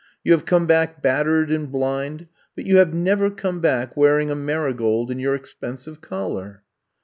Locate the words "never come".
2.91-3.59